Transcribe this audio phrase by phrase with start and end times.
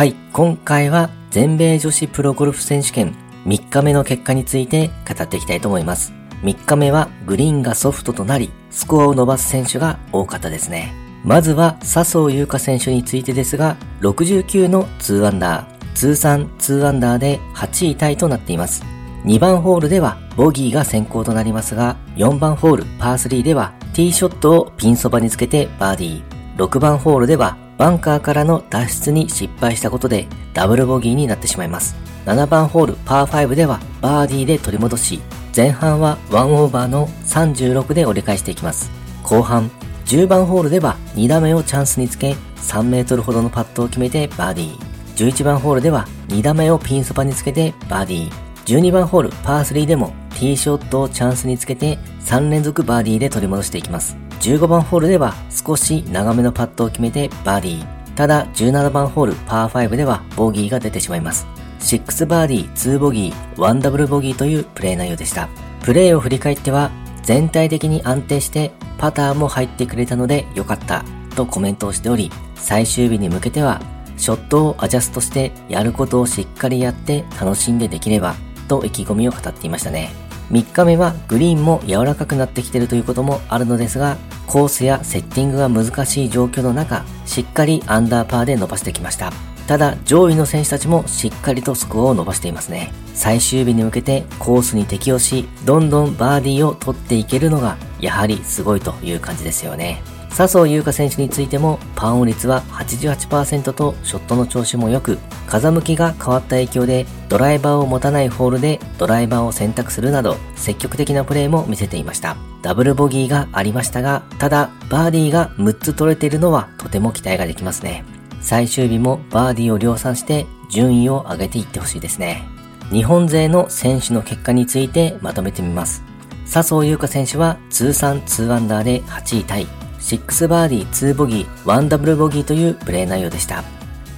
[0.00, 3.14] はい、今回は全米女子プロゴルフ選手権
[3.44, 6.14] 3日目の結果について語っていきたいと思います。
[6.40, 10.94] 3日目はグリーンがソフトとなり、スコアを伸ばす選手が多かったですね。
[11.22, 18.82] まずは笹生優花選手についてですが、69の2アンダー、通算2アンダーで8位タイとなっています。
[19.26, 26.30] 2番ホールではボギーが先行となりますが、4番ホールパー3ではティーショットをピンそばにつけてバーディー。
[26.56, 31.96] 6番ホールではバンカーからの脱出に失敗したことでダブルボギーになってしまいます。
[32.26, 35.22] 7番ホールパー5ではバーディーで取り戻し、
[35.56, 38.90] 前半は1オーバーの36で折り返していきます。
[39.22, 39.70] 後半、
[40.04, 45.30] 10番ホールでは2打目をチャンスにつけ、3メートルほどのパットを決めてバーディー。
[45.30, 48.78] 11番ホールでは2打目をピンそばにつけてバーディー。
[48.78, 54.18] 12番ホールパー3でもティーショットをチャンスにつけて3連続バーディーで取り戻していきます。
[54.40, 58.14] 15番ホールでは少し長めのパットを決めてバーディー。
[58.14, 61.46] ただ17番ホールパー5ではボギーが出てしまいます。
[61.80, 65.48] 6バーディー、2ボギー、1ダブルボギーというプレー内容でした。
[65.82, 66.90] プレーを振り返っては
[67.22, 71.04] 全体的に安定してパターも入ってくれたので良かった
[71.36, 73.80] とコメントをしており、最終日に向けては
[74.16, 78.34] ショットをアジャストしてやることをしっかりやって楽しんでできれば
[78.68, 80.10] と意気込みを語っていましたね。
[80.50, 84.16] 3日目はグリーンも柔らかくなってきてるということもあるのですが、
[84.50, 89.32] コースやセッティングが難しい状況の中、しっかりアンダーパーで伸ばしてきました。
[89.68, 92.92] ただ、上位の選手たちもしっかりとスコアを伸ばしていますね。
[93.14, 100.02] 最終日に向けてコースに適応し、どんどんバーディーを取っていけるのが、やはりすごいという感じですよね。
[100.30, 112.36] 笹生優花選手についてもパンオン率は88%とショットの調子も良く、風向きが変わった影響でドライバーを持たないホールでドライバーを選択するなど積極的なプレーも見せていました。
[112.62, 118.04] ダブルボギーがありましたが、ただバーディーが6つ取れているのはとても期待ができますね。
[118.40, 122.44] 最終日もバーディーを量産して順位を上げていってほしいですね。
[122.90, 126.02] 日本勢の選手の結果についてまとめてみます。
[126.46, 129.79] 笹生優花選手は通算2アンダーで8位タイ。
[130.00, 133.62] 6バーディー2ボギー1ダブルボギーというプレー内容でした。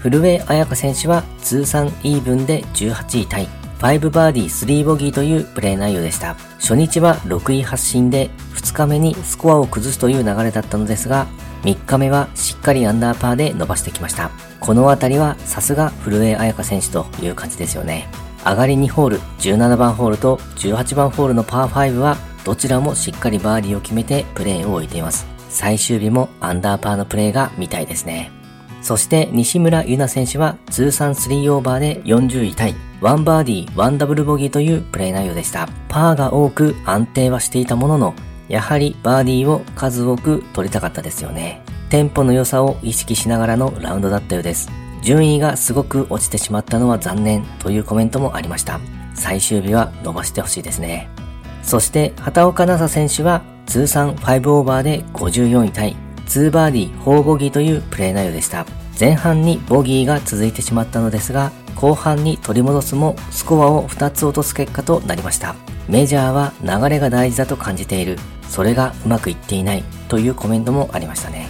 [0.00, 3.48] 古江彩香選手は通算イーブンで18位タイ。
[3.78, 6.34] 5バーディー3ボギーというプレー内容でした。
[6.60, 11.26] 初日は6位発進で2日目にスコアを崩すという流れだったのですが、
[11.62, 14.30] 3日目はしっかりアンダーパーで伸ばしてきました。
[14.60, 18.08] このあたりはさすが古江彩香選手という感じですよね。
[18.44, 25.31] 上がり2ホール、17番ホールと18番ホールのパー5はどちらもしっかりバーディーを決めてプレーを置いています。
[25.52, 28.32] 最終日もアンダーパーのプレーが見たいですね。
[28.80, 35.68] そして西村優菜選手は通算3オーバーで40位タイ、1バーディー、1ダブルボギーというプレー内容でした。
[35.88, 38.14] パーが多く安定はしていたものの、
[38.48, 41.62] やはりバーディーを数多く取りたかったですよね。
[41.90, 44.68] テンポの良さを意識しながらのラウンドだったようです。
[45.02, 48.80] 順位がすごく落ちてしまったのは残念というコメントもありました。
[49.14, 51.08] 最終日は伸ばしてほしいですね。
[51.62, 55.96] そして畑岡奈紗選手は通算5オーバーで54位タイ、
[56.26, 58.66] 2バーディー4ボギーというプレー内容でした。
[58.98, 65.54] 前半にボギーが続いてしまったのですが、後半に取り戻すもスコアを2つ落とす結果となりました。
[65.88, 68.18] メジャーは流れが大事だと感じている。
[68.48, 71.48] それがうまくいっていないというコメントもありましたね。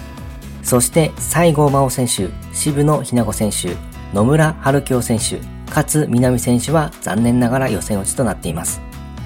[0.63, 3.77] そして西郷真央選手、渋野日向子選手、
[4.15, 8.81] 野村春京選手、勝南選手は残念ながら予選落ちとなっています。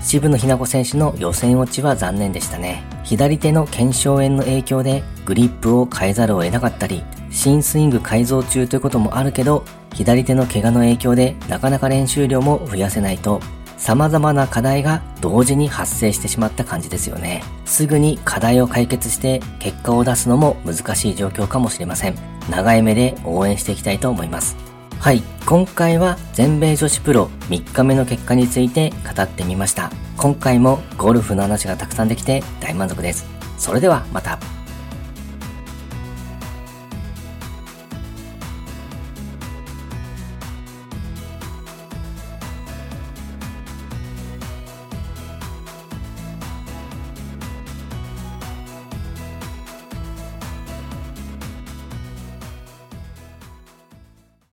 [0.06, 2.84] 渋野日向子選手の予選落ちは残念でしたね。
[3.02, 7.02] 左手の腱鞘炎の影響でグリップを変えざるを得なかったり、
[7.32, 13.40] 新スイング改造中ということもあるけど、左手の怪我の影響でなかなか練習量も増やせないと、
[13.78, 17.42] 様々な課題が同時に発生してしまった感じですよね。
[17.64, 22.14] すぐに課題を解決して結果を出すのも難しい状況かもしれません。
[22.48, 24.56] 長い目で応援していきたいと思います。
[24.98, 29.92] はい、今回は全米女子プロ3日目の結果について語ってみました。
[30.16, 33.24] 今回もゴルフの話がたくさんできて大満足です。
[33.56, 34.55] それではまた。